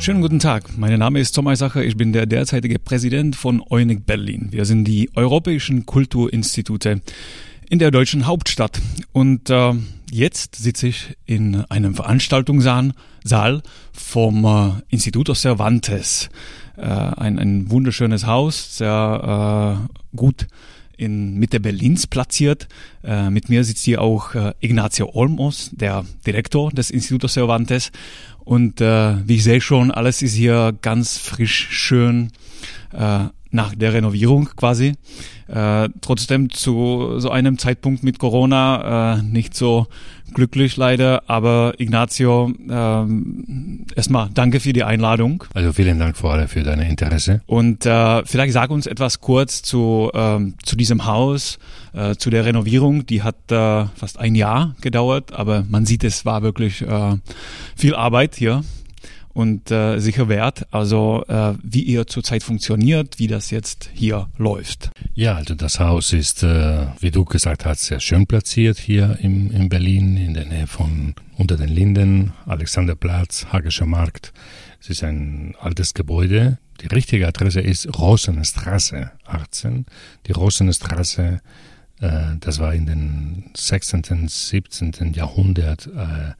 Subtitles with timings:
[0.00, 4.06] Schönen guten Tag, mein Name ist Tom Eisacher, ich bin der derzeitige Präsident von EUNIC
[4.06, 4.48] Berlin.
[4.50, 7.02] Wir sind die Europäischen Kulturinstitute
[7.68, 8.80] in der deutschen Hauptstadt.
[9.12, 9.74] Und äh,
[10.10, 12.92] jetzt sitze ich in einem Veranstaltungssaal
[13.22, 13.62] Saal
[13.92, 16.30] vom äh, Instituto Cervantes.
[16.78, 20.46] Äh, ein, ein wunderschönes Haus, sehr äh, gut
[20.98, 22.68] in Mitte Berlins platziert.
[23.02, 27.90] Äh, mit mir sitzt hier auch äh, Ignacio Olmos, der Direktor des Institutos Cervantes.
[28.40, 32.32] Und äh, wie ich sehe schon, alles ist hier ganz frisch, schön
[32.92, 34.94] äh, nach der Renovierung quasi.
[35.48, 39.86] Äh, trotzdem zu so einem Zeitpunkt mit Corona äh, nicht so
[40.34, 45.44] glücklich leider, aber Ignacio, ähm, erstmal danke für die Einladung.
[45.54, 47.40] Also vielen Dank vor allem für dein Interesse.
[47.46, 51.58] Und äh, vielleicht sag uns etwas kurz zu, ähm, zu diesem Haus,
[51.94, 53.06] äh, zu der Renovierung.
[53.06, 57.16] Die hat äh, fast ein Jahr gedauert, aber man sieht, es war wirklich äh,
[57.74, 58.64] viel Arbeit hier
[59.38, 60.66] und äh, sicher wert.
[60.72, 64.90] Also äh, wie ihr zurzeit funktioniert, wie das jetzt hier läuft.
[65.14, 69.52] Ja, also das Haus ist, äh, wie du gesagt hast, sehr schön platziert hier im,
[69.52, 74.32] in Berlin, in der Nähe von unter den Linden, Alexanderplatz, Hagischer Markt.
[74.80, 76.58] Es ist ein altes Gebäude.
[76.80, 79.86] Die richtige Adresse ist Rosenstraße 18.
[80.26, 81.40] Die Rosenstraße,
[82.00, 85.12] äh, das war in den 16., 17.
[85.14, 86.32] Jahrhundert äh,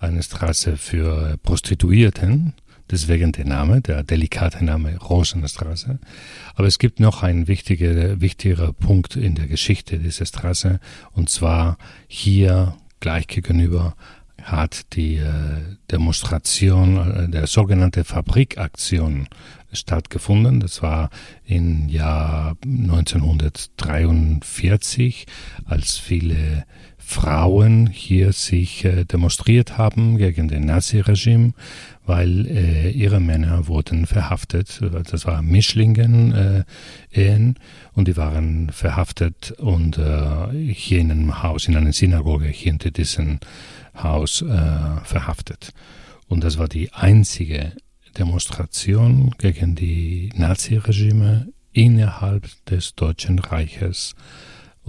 [0.00, 2.54] eine Straße für Prostituierten,
[2.90, 5.98] deswegen der Name, der delikate Name Rosenstraße.
[6.54, 10.80] Aber es gibt noch einen wichtiger, wichtiger Punkt in der Geschichte dieser Straße,
[11.12, 11.76] und zwar
[12.08, 13.94] hier gleich gegenüber
[14.42, 19.28] hat die äh, Demonstration, äh, der sogenannte Fabrikaktion
[19.72, 20.60] stattgefunden.
[20.60, 21.10] Das war
[21.44, 25.26] im Jahr 1943,
[25.66, 26.64] als viele
[27.10, 31.54] Frauen hier sich äh, demonstriert haben gegen den Nazi-Regime,
[32.06, 34.80] weil äh, ihre Männer wurden verhaftet.
[35.10, 36.64] Das waren Mischlingen äh,
[37.10, 37.56] Ehen
[37.94, 43.40] und die waren verhaftet und äh, hier in einem Haus, in einer Synagoge hinter diesem
[44.00, 44.46] Haus äh,
[45.02, 45.72] verhaftet.
[46.28, 47.72] Und das war die einzige
[48.18, 54.14] Demonstration gegen die Nazi-Regime innerhalb des Deutschen Reiches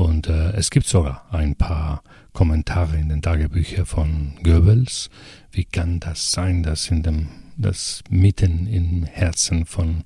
[0.02, 2.04] und äh, es gibt sogar ein paar
[2.34, 5.10] Kommentare in den Tagebüchern von Goebbels.
[5.52, 10.04] Wie kann das sein, dass in dem, dass mitten im Herzen von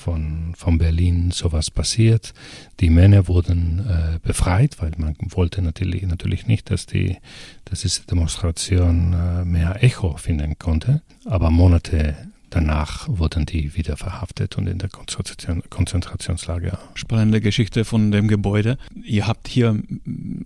[0.00, 2.32] von, von Berlin sowas passiert.
[2.80, 7.18] Die Männer wurden äh, befreit, weil man wollte natürlich, natürlich nicht, dass, die,
[7.66, 11.02] dass diese Demonstration äh, mehr Echo finden konnte.
[11.26, 12.16] Aber Monate
[12.50, 16.80] Danach wurden die wieder verhaftet und in der Konzentration, Konzentrationslager.
[16.94, 18.76] Spannende Geschichte von dem Gebäude.
[19.04, 19.80] Ihr habt hier,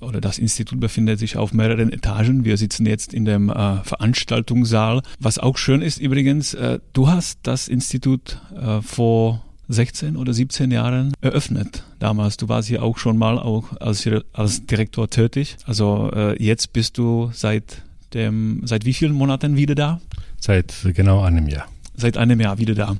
[0.01, 2.45] oder das Institut befindet sich auf mehreren Etagen.
[2.45, 5.01] Wir sitzen jetzt in dem äh, Veranstaltungssaal.
[5.19, 10.71] Was auch schön ist übrigens, äh, du hast das Institut äh, vor 16 oder 17
[10.71, 11.85] Jahren eröffnet.
[12.01, 15.57] Damals, du warst hier auch schon mal auch als, als Direktor tätig.
[15.65, 17.83] Also äh, jetzt bist du seit
[18.13, 20.03] dem, seit wie vielen Monaten wieder da?
[20.39, 22.97] Seit genau einem Jahr seit einem Jahr wieder da.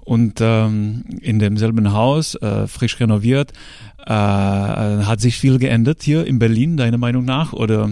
[0.00, 3.52] Und ähm, in demselben Haus, äh, frisch renoviert,
[4.06, 7.52] äh, hat sich viel geändert hier in Berlin, deiner Meinung nach?
[7.52, 7.90] Oder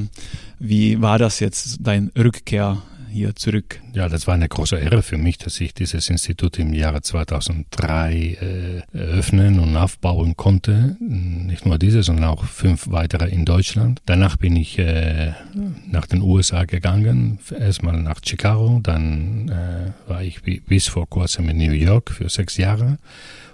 [0.58, 2.82] wie war das jetzt, dein Rückkehr
[3.12, 3.80] hier zurück.
[3.92, 8.14] Ja, das war eine große Ehre für mich, dass ich dieses Institut im Jahre 2003
[8.92, 10.96] äh, eröffnen und aufbauen konnte.
[10.98, 14.00] Nicht nur dieses, sondern auch fünf weitere in Deutschland.
[14.06, 15.32] Danach bin ich äh,
[15.90, 21.58] nach den USA gegangen, erstmal nach Chicago, dann äh, war ich bis vor kurzem in
[21.58, 22.98] New York für sechs Jahre.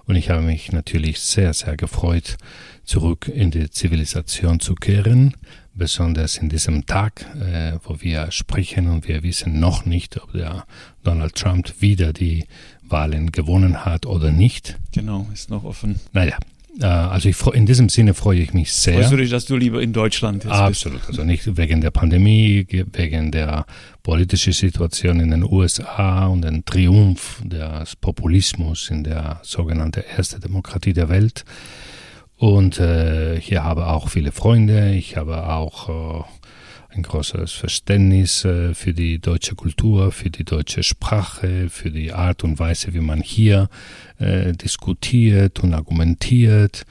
[0.07, 2.39] Und ich habe mich natürlich sehr, sehr gefreut,
[2.85, 5.35] zurück in die Zivilisation zu kehren,
[5.79, 10.67] besonders in diesem Tag, äh, wo wir sprechen und wir wissen noch nicht, ob der
[11.05, 12.45] Donald Trump wieder die
[12.83, 14.77] Wahlen gewonnen hat oder nicht.
[14.93, 16.01] Genau, ist noch offen.
[16.13, 16.37] Naja,
[16.81, 18.95] äh, also ich, in diesem Sinne freue ich mich sehr.
[18.95, 20.55] Freust du dich, dass du lieber in Deutschland bist?
[20.55, 23.67] Absolut, also nicht wegen der Pandemie, wegen der
[24.03, 30.93] politischen Situation in den USA und den Triumph des Populismus in der sogenannten ersten Demokratie
[30.93, 31.45] der Welt.
[32.39, 34.95] Und äh, hier habe auch viele Freunde.
[34.95, 36.23] Ich habe auch äh,
[36.91, 42.45] ein großes Verständnis äh, für die deutsche Kultur, für die deutsche Sprache, für die Art
[42.45, 43.69] und Weise, wie man hier
[44.19, 46.87] äh, diskutiert und argumentiert.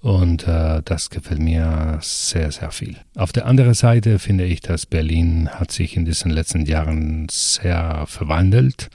[0.00, 2.96] Und äh, das gefällt mir sehr, sehr viel.
[3.16, 8.04] Auf der anderen Seite finde ich, dass Berlin hat sich in diesen letzten Jahren sehr
[8.06, 8.88] verwandelt.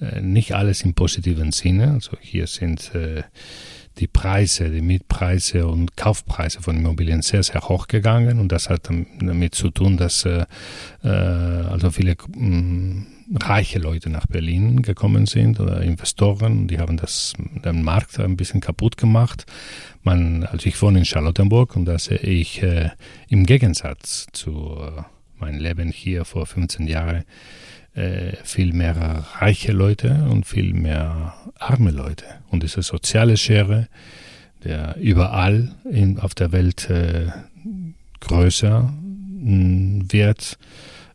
[0.00, 1.92] Äh, nicht alles im positiven Sinne.
[1.92, 3.22] Also hier sind äh,
[3.98, 8.88] die Preise, die Mietpreise und Kaufpreise von Immobilien sehr, sehr hoch gegangen und das hat
[9.20, 10.44] damit zu tun, dass äh,
[11.02, 16.96] äh also viele mh, mm, reiche Leute nach Berlin gekommen sind oder Investoren, die haben
[16.96, 19.46] das, den Markt ein bisschen kaputt gemacht.
[20.02, 22.90] Man, also ich wohne in Charlottenburg und da sehe ich äh,
[23.28, 25.02] im Gegensatz zu äh,
[25.38, 27.24] meinem Leben hier vor 15 Jahren
[27.96, 32.26] äh, viel mehr reiche Leute und viel mehr arme Leute.
[32.50, 33.88] Und diese soziale Schere,
[34.64, 37.28] der überall in, auf der Welt äh,
[38.20, 38.92] größer
[39.38, 40.58] wird,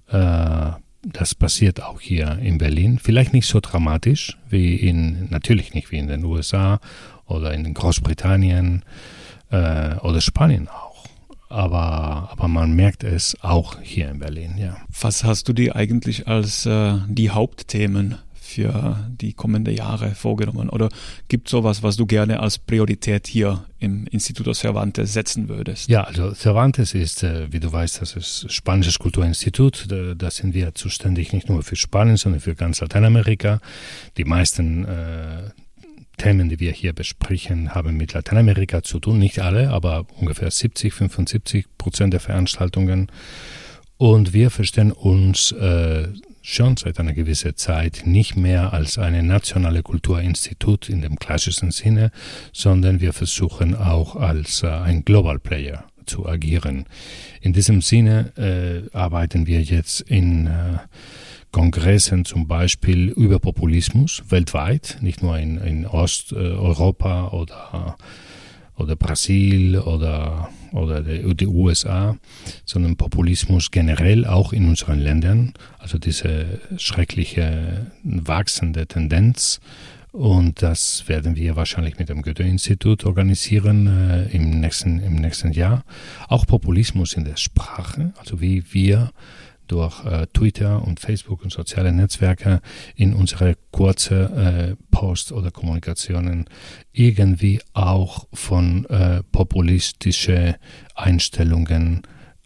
[0.10, 0.72] äh,
[1.04, 3.00] das passiert auch hier in Berlin.
[3.00, 6.80] Vielleicht nicht so dramatisch wie in, natürlich nicht wie in den USA
[7.25, 8.83] oder in Großbritannien
[9.50, 10.90] äh, oder Spanien auch.
[11.51, 14.77] Aber, aber man merkt es auch hier in Berlin, ja.
[15.01, 18.18] Was hast du dir eigentlich als äh, die Hauptthemen
[18.51, 20.69] für die kommenden Jahre vorgenommen?
[20.69, 20.89] Oder
[21.27, 25.89] gibt es sowas, was du gerne als Priorität hier im Instituto Cervantes setzen würdest?
[25.89, 29.88] Ja, also Cervantes ist, äh, wie du weißt, das ist Spanisches Kulturinstitut.
[29.89, 33.59] Da, sind wir zuständig nicht nur für Spanien, sondern für ganz Lateinamerika.
[34.18, 35.50] Die meisten äh,
[36.17, 39.19] Themen, die wir hier besprechen, haben mit Lateinamerika zu tun.
[39.19, 43.11] Nicht alle, aber ungefähr 70, 75 Prozent der Veranstaltungen.
[43.97, 46.07] Und wir verstehen uns äh,
[46.41, 52.11] schon seit einer gewissen Zeit nicht mehr als eine nationale Kulturinstitut in dem klassischen Sinne,
[52.51, 56.85] sondern wir versuchen auch als äh, ein Global Player zu agieren.
[57.41, 60.79] In diesem Sinne äh, arbeiten wir jetzt in äh,
[61.51, 67.98] Kongressen zum Beispiel über Populismus weltweit, nicht nur in, in Osteuropa oder
[68.81, 72.18] oder Brasil oder, oder die, USA,
[72.65, 75.53] sondern Populismus generell auch in unseren Ländern.
[75.80, 79.59] Also diese schreckliche wachsende Tendenz.
[80.12, 85.86] Und das werden wir wahrscheinlich mit dem Goethe-Institut organisieren äh, im, nächsten, im nächsten Jahr.
[86.27, 89.12] Auch Populismus in der Sprache, also wie wir
[89.67, 92.61] durch äh, Twitter und Facebook und soziale Netzwerke
[92.95, 96.45] in unsere kurze äh, Post oder Kommunikationen
[96.91, 100.57] irgendwie auch von äh, populistische
[100.95, 102.01] Einstellungen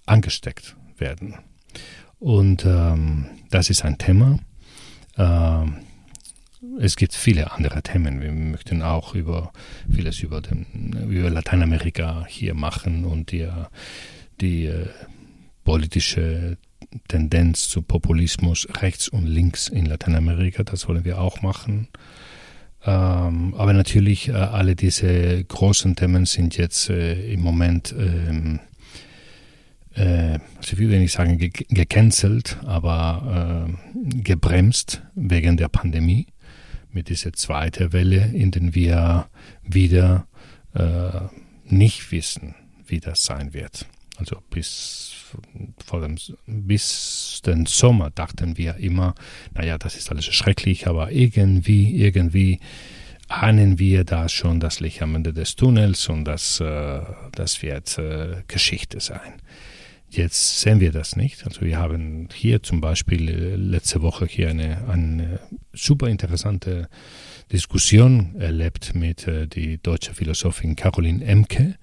[0.06, 1.36] angesteckt werden.
[2.20, 4.40] Und ähm, das ist ein Thema.
[5.18, 5.78] Ähm,
[6.80, 8.22] es gibt viele andere Themen.
[8.22, 9.52] Wir möchten auch über
[9.94, 10.66] vieles über, den,
[11.10, 13.48] über Lateinamerika hier machen und die,
[14.42, 14.88] die äh,
[15.64, 16.58] politische
[17.08, 20.64] Tendenz zu Populismus rechts und links in Lateinamerika.
[20.64, 21.88] Das wollen wir auch machen.
[22.86, 28.60] Ähm, aber natürlich, äh, alle diese großen Themen sind jetzt äh, im Moment, ähm,
[29.96, 36.28] äh, also ich will nicht sagen ge gecancelt, aber äh, gebremst wegen der Pandemie
[36.92, 39.30] mit dieser zweiten Welle, in der wir
[39.64, 40.28] wieder
[40.76, 41.22] äh,
[41.66, 42.54] nicht wissen,
[42.86, 43.88] wie das sein wird.
[44.18, 45.14] Also bis
[45.96, 49.16] vor dem, bis den Sommer dachten wir immer,
[49.54, 52.60] naja, das ist alles schrecklich, aber irgendwie, irgendwie
[53.28, 57.02] ahnen wir da schon das Licht am Ende des Tunnels und das, äh,
[57.32, 59.42] das wird äh, Geschichte sein.
[60.10, 61.46] Jetzt sehen wir das nicht.
[61.46, 65.40] Also wir haben hier zum Beispiel äh, letzte Woche hier eine, eine
[65.74, 66.90] super interessante
[67.52, 71.76] Diskussion erlebt mit äh, die deutsche Philosophin Caroline Emke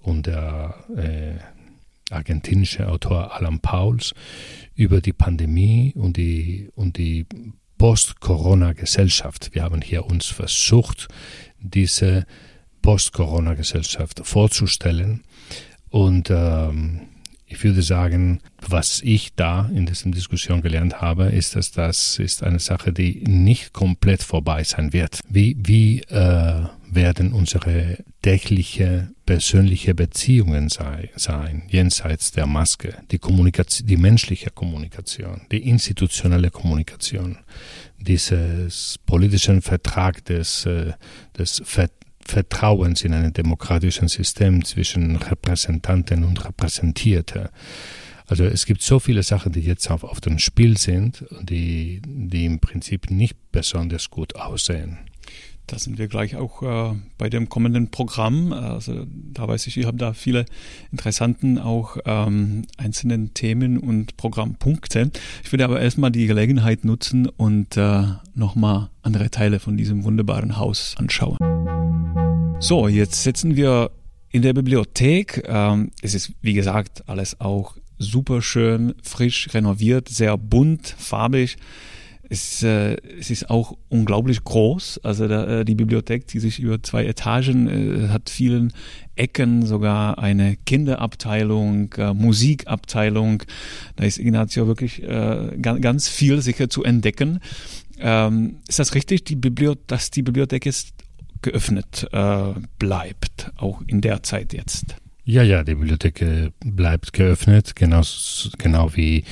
[0.00, 1.55] und der äh,
[2.10, 4.14] argentinische Autor Alan Pauls
[4.74, 7.26] über die Pandemie und die, und die
[7.78, 9.50] Post-Corona-Gesellschaft.
[9.52, 11.08] Wir haben hier uns versucht,
[11.58, 12.26] diese
[12.82, 15.24] Post-Corona-Gesellschaft vorzustellen.
[15.90, 17.02] Und ähm,
[17.46, 22.42] ich würde sagen, was ich da in dieser Diskussion gelernt habe, ist, dass das ist
[22.42, 25.20] eine Sache, die nicht komplett vorbei sein wird.
[25.28, 33.86] Wie, wie äh, werden unsere tägliche persönliche Beziehungen sei, sein, jenseits der Maske, die Kommunikation,
[33.86, 37.38] die menschliche Kommunikation, die institutionelle Kommunikation,
[37.98, 40.92] dieses politischen Vertrag des, äh,
[41.36, 41.62] des
[42.20, 47.50] Vertrauens in einem demokratischen System zwischen Repräsentanten und Repräsentierte.
[48.28, 52.44] Also es gibt so viele Sachen, die jetzt auf, auf dem Spiel sind, die, die
[52.44, 54.98] im Prinzip nicht besonders gut aussehen.
[55.66, 58.52] Da sind wir gleich auch äh, bei dem kommenden Programm.
[58.52, 60.46] Also da weiß ich, ihr habt da viele
[60.92, 65.10] interessanten auch ähm, einzelnen Themen und Programmpunkte.
[65.42, 68.04] Ich würde aber erstmal die Gelegenheit nutzen und äh,
[68.34, 71.36] nochmal andere Teile von diesem wunderbaren Haus anschauen.
[72.60, 73.90] So, jetzt sitzen wir
[74.30, 75.42] in der Bibliothek.
[75.48, 81.56] Ähm, es ist, wie gesagt, alles auch super schön, frisch renoviert, sehr bunt, farbig.
[82.28, 85.00] Es, äh, es ist auch unglaublich groß.
[85.04, 88.72] Also da, äh, die Bibliothek, die sich über zwei Etagen äh, hat vielen
[89.14, 93.44] Ecken, sogar eine Kinderabteilung, äh, Musikabteilung.
[93.94, 97.40] Da ist Ignacio wirklich äh, ganz, ganz viel sicher zu entdecken.
[97.98, 99.36] Ähm, ist das richtig, die
[99.86, 100.94] dass die Bibliothek jetzt
[101.42, 104.96] geöffnet äh, bleibt, auch in der Zeit jetzt?
[105.28, 108.02] Ja, ja, die Bibliothek äh, bleibt geöffnet, genau,
[108.58, 109.24] genau wie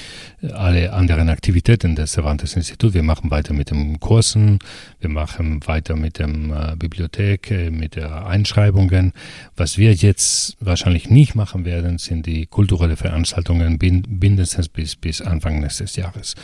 [0.43, 2.95] alle anderen Aktivitäten des Cervantes Instituts.
[2.95, 4.59] Wir machen weiter mit den Kursen,
[4.99, 9.13] wir machen weiter mit dem äh, Bibliothek, äh, mit der Einschreibungen.
[9.55, 15.61] Was wir jetzt wahrscheinlich nicht machen werden, sind die kulturelle Veranstaltungen mindestens bis, bis Anfang
[15.61, 16.35] nächstes Jahres.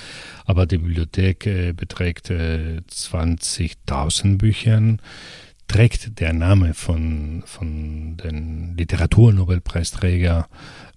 [0.45, 5.00] Aber die Bibliothek äh, beträgt äh, 20.000 Büchern
[5.71, 10.49] trägt der Name von, von den Literaturnobelpreisträger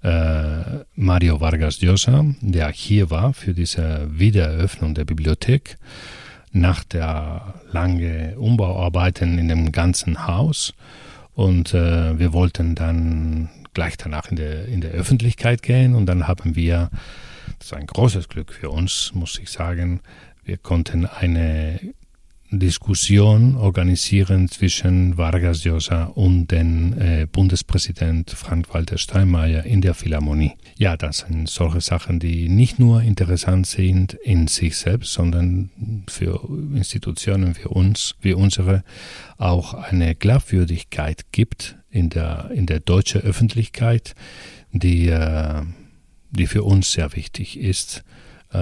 [0.01, 5.77] äh, Mario Vargas Llosa, der hier war für diese Wiedereröffnung der Bibliothek
[6.53, 10.73] nach der langen Umbauarbeiten in dem ganzen Haus.
[11.35, 16.27] Und äh, wir wollten dann gleich danach in der, in der Öffentlichkeit gehen und dann
[16.27, 16.89] haben wir,
[17.59, 20.01] das ist ein großes Glück für uns, muss ich sagen,
[20.43, 21.79] wir konnten eine
[22.59, 30.53] Diskussion organisieren zwischen Vargas Llosa und dem äh, Bundespräsident Frank-Walter Steinmeier in der Philharmonie.
[30.77, 35.69] Ja, das sind solche Sachen, die nicht nur interessant sind in sich selbst, sondern
[36.07, 38.83] für Institutionen wie uns, wie unsere,
[39.37, 44.15] auch eine Glaubwürdigkeit gibt in der, in der deutschen Öffentlichkeit,
[44.71, 45.61] die, äh,
[46.31, 48.03] die für uns sehr wichtig ist,
[48.51, 48.59] äh,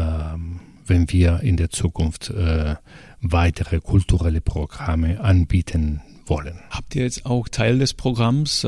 [0.87, 2.75] wenn wir in der Zukunft äh,
[3.21, 6.59] weitere kulturelle Programme anbieten wollen.
[6.69, 8.67] Habt ihr jetzt auch Teil des Programms äh,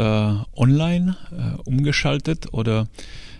[0.55, 2.87] online äh, umgeschaltet oder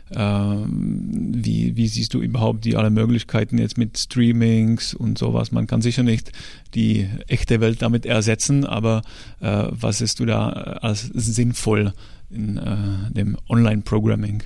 [0.09, 5.51] äh, wie, wie siehst du überhaupt die alle Möglichkeiten jetzt mit Streamings und sowas?
[5.51, 6.31] Man kann sicher nicht
[6.73, 9.01] die echte Welt damit ersetzen, aber
[9.39, 11.93] äh, was ist du da als sinnvoll
[12.29, 14.43] in äh, dem Online-Programming?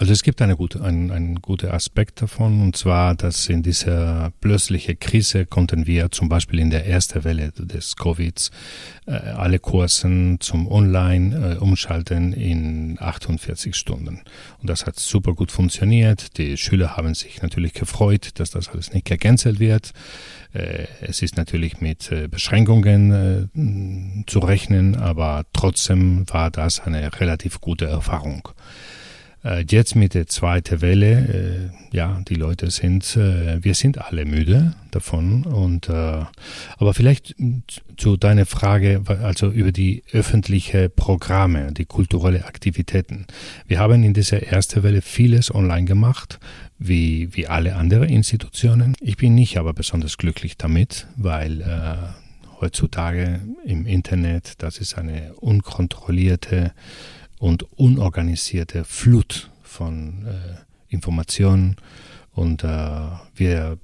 [0.00, 4.32] Also es gibt eine gute, einen, einen guten Aspekt davon, und zwar, dass in dieser
[4.40, 8.50] plötzlichen Krise konnten wir zum Beispiel in der ersten Welle des Covids
[9.04, 14.22] äh, alle Kursen zum Online äh, umschalten in 48 Stunden.
[14.62, 16.38] Und das hat super gut funktioniert.
[16.38, 19.92] Die Schüler haben sich natürlich gefreut, dass das alles nicht gecancelt wird.
[20.54, 27.20] Äh, es ist natürlich mit äh, Beschränkungen äh, zu rechnen, aber trotzdem war das eine
[27.20, 28.48] relativ gute Erfahrung.
[29.44, 34.24] Äh, jetzt mit der zweiten Welle, äh, ja, die Leute sind, äh, wir sind alle
[34.24, 35.44] müde davon.
[35.44, 37.36] Und aber vielleicht
[37.96, 43.26] zu deiner Frage, also über die öffentlichen Programme, die kulturelle Aktivitäten.
[43.66, 46.40] Wir haben in dieser ersten Welle vieles online gemacht,
[46.78, 48.94] wie wie alle anderen Institutionen.
[49.00, 51.96] Ich bin nicht aber besonders glücklich damit, weil äh,
[52.60, 56.72] heutzutage im Internet, das ist eine unkontrollierte
[57.40, 60.56] und unorganisierte Flut von äh,
[60.88, 61.76] Informationen.
[62.32, 62.68] Und äh,
[63.34, 63.78] wir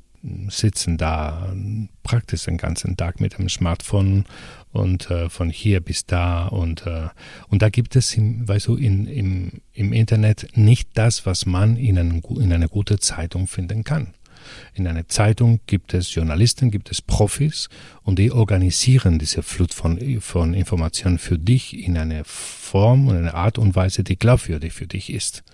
[0.48, 1.54] sitzen da
[2.02, 4.24] praktisch den ganzen Tag mit dem Smartphone
[4.72, 6.46] und äh, von hier bis da.
[6.46, 7.08] Und äh,
[7.48, 11.76] und da gibt es im, weißt du in, im, im Internet nicht das was man
[11.76, 14.14] in, einem, in einer guten Zeitung finden kann
[14.74, 17.68] in einer Zeitung gibt es Journalisten, gibt es Profis
[18.02, 23.34] und die organisieren diese Flut von, von Informationen für dich in einer Form und einer
[23.34, 25.44] Art und Weise, die glaubwürdig für dich ist.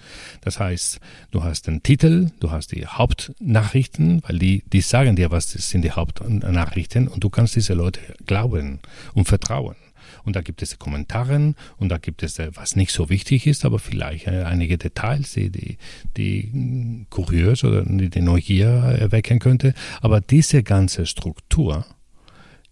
[0.40, 5.30] Das heißt, du hast den Titel, du hast die Hauptnachrichten, weil die, die sagen dir,
[5.30, 8.80] was sind die Hauptnachrichten und du kannst diese Leute glauben
[9.14, 9.76] und vertrauen.
[10.24, 13.64] Und da gibt es Kommentare und da gibt es, äh, was nicht so wichtig ist,
[13.64, 15.78] aber vielleicht äh, einige Details, die,
[16.16, 19.74] die, hm, kurios oder die, die Neugier erwecken könnte.
[20.00, 21.86] Aber diese ganze Struktur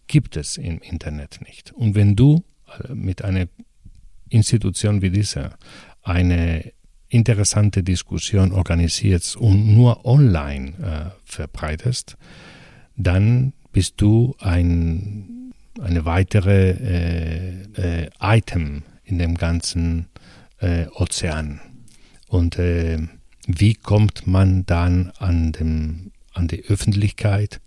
[0.06, 1.72] gibt es im Internet nicht.
[1.72, 2.44] Und wenn du
[2.88, 3.46] äh, mit einer
[4.28, 5.56] Institution wie dieser
[6.02, 6.72] eine
[7.08, 12.16] interessante Diskussion organisierst und nur online äh, verbreitest,
[12.96, 15.49] dann bist du ein
[15.80, 20.06] eine weitere äh, äh, Item in dem ganzen
[20.58, 21.60] äh, Ozean.
[22.28, 22.98] Und äh,
[23.46, 27.60] wie kommt man dann an, dem, an die Öffentlichkeit?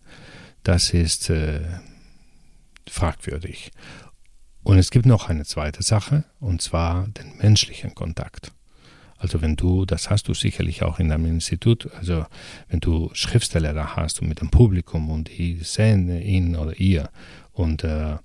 [0.64, 1.62] Das ist äh,
[2.88, 3.72] fragwürdig.
[4.64, 8.54] Und es gibt noch eine zweite Sache, und zwar den menschlichen Kontakt.
[9.18, 12.26] Also wenn du, das hast du sicherlich auch in deinem Institut, also
[12.68, 17.10] wenn du Schriftsteller da hast und mit dem Publikum und die sehen ihn oder ihr
[17.54, 18.18] und äh,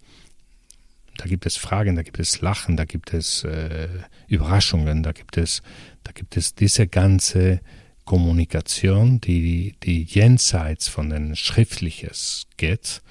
[1.18, 3.88] da gibt es Fragen, da gibt es Lachen, da gibt es äh,
[4.28, 5.62] Überraschungen, da gibt es,
[6.04, 7.60] da gibt es diese ganze
[8.04, 13.02] Kommunikation, die, die jenseits von den Schriftliches geht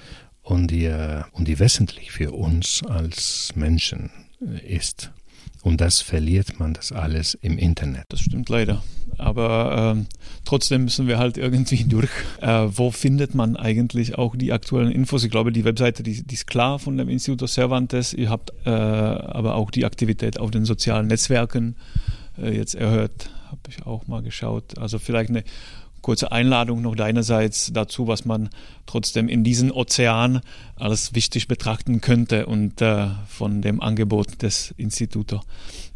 [0.41, 0.89] und die,
[1.33, 4.09] und die wesentlich für uns als Menschen
[4.65, 5.12] ist.
[5.62, 8.06] Und das verliert man das alles im Internet.
[8.10, 8.84] Das stimmt leider.
[9.18, 10.08] Aber ähm,
[10.46, 12.10] trotzdem müssen wir halt irgendwie durch.
[12.42, 15.24] Äh, wo findet man eigentlich auch die aktuellen Infos?
[15.24, 18.13] Ich glaube, die Webseite, die, die ist klar von dem Instituto Cervantes.
[18.13, 21.75] Ihr habt äh, aber auch die Aktivität auf den sozialen Netzwerken
[22.38, 23.30] äh, jetzt erhört.
[23.48, 24.77] Habe ich auch mal geschaut.
[24.77, 25.44] Also vielleicht eine
[26.01, 28.50] kurze Einladung noch deinerseits dazu, was man
[28.86, 30.42] trotzdem in diesem Ozean
[30.75, 35.36] als wichtig betrachten könnte und äh, von dem Angebot des Instituts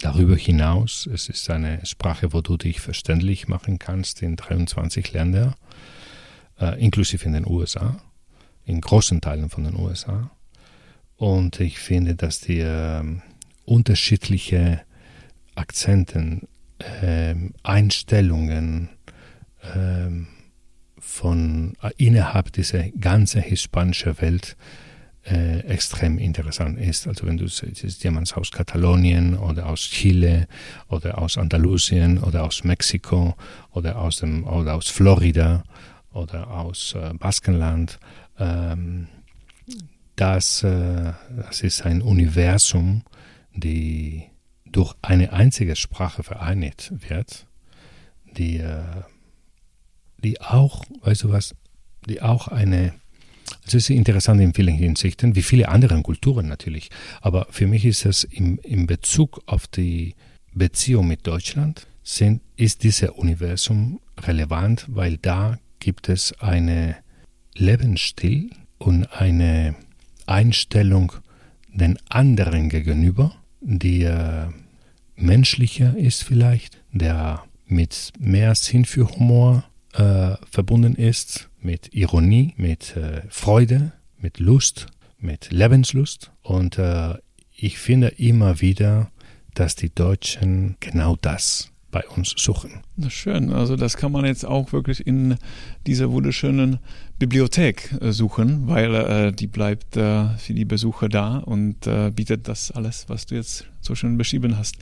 [0.00, 5.54] Darüber hinaus, es ist eine Sprache, wo du dich verständlich machen kannst in 23 Ländern,
[6.60, 8.00] äh, inklusive in den USA,
[8.64, 10.30] in großen Teilen von den USA.
[11.16, 13.02] Und ich finde, dass die äh,
[13.64, 14.82] unterschiedliche
[15.56, 16.46] Akzenten,
[17.02, 18.90] äh, Einstellungen
[19.74, 20.28] ähm,
[21.00, 24.87] von innerhalb dieser ganzen hispanischen Welt äh,
[25.30, 27.06] extrem interessant ist.
[27.06, 30.48] Also wenn du siehst, jemand aus Katalonien oder aus Chile
[30.88, 33.34] oder aus Andalusien oder aus Mexiko
[33.72, 35.64] oder aus, dem, oder aus Florida
[36.12, 37.98] oder aus äh, Baskenland,
[38.38, 39.08] ähm,
[40.16, 43.02] das, äh, das ist ein Universum,
[43.54, 44.24] die
[44.66, 47.46] durch eine einzige Sprache vereinigt wird,
[48.36, 48.82] die, äh,
[50.18, 51.54] die auch, weißt du was,
[52.06, 52.94] die auch eine
[53.66, 56.90] es ist interessant in vielen Hinsichten, wie viele andere Kulturen natürlich.
[57.20, 60.14] Aber für mich ist es im, im Bezug auf die
[60.54, 66.96] Beziehung mit Deutschland, sind, ist dieses Universum relevant, weil da gibt es eine
[67.54, 69.74] Lebensstil und eine
[70.26, 71.12] Einstellung
[71.72, 74.46] den anderen gegenüber, die äh,
[75.16, 82.96] menschlicher ist vielleicht, der mit mehr Sinn für Humor äh, verbunden ist, mit Ironie, mit
[82.96, 84.86] äh, Freude, mit Lust,
[85.18, 86.30] mit Lebenslust.
[86.42, 87.14] Und äh,
[87.54, 89.10] ich finde immer wieder,
[89.54, 92.82] dass die Deutschen genau das bei uns suchen.
[92.96, 93.52] Das schön.
[93.52, 95.36] Also das kann man jetzt auch wirklich in
[95.86, 96.80] dieser wunderschönen
[97.18, 102.46] Bibliothek äh, suchen, weil äh, die bleibt äh, für die Besucher da und äh, bietet
[102.46, 104.76] das alles, was du jetzt so schön beschrieben hast.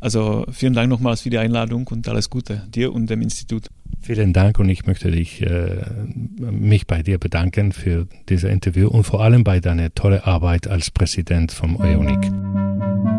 [0.00, 3.68] Also vielen Dank nochmals für die Einladung und alles Gute dir und dem Institut.
[4.00, 5.84] Vielen Dank und ich möchte dich, äh,
[6.38, 10.90] mich bei dir bedanken für dieses Interview und vor allem bei deiner tollen Arbeit als
[10.90, 13.11] Präsident vom EUNIC.